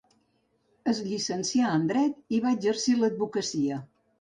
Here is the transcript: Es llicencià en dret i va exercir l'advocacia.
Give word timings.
Es 0.91 1.01
llicencià 1.09 1.75
en 1.81 1.85
dret 1.91 2.35
i 2.39 2.43
va 2.47 2.57
exercir 2.61 2.99
l'advocacia. 3.03 3.83